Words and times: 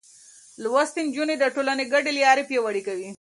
لوستې 0.63 1.01
نجونې 1.07 1.35
د 1.39 1.45
ټولنې 1.55 1.83
ګډې 1.93 2.11
لارې 2.17 2.43
پياوړې 2.49 2.81
کوي. 2.87 3.09